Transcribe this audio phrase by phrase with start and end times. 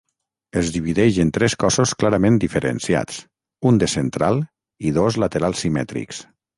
[0.61, 3.21] Es divideix en tres cossos clarament diferenciats,
[3.73, 4.45] un de central
[4.91, 6.29] i dos laterals simètrics.